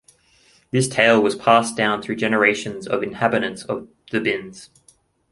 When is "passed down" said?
1.35-2.01